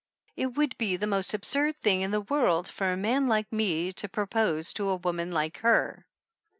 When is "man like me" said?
2.97-3.91